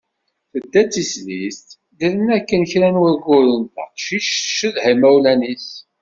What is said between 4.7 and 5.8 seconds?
imawlan-is.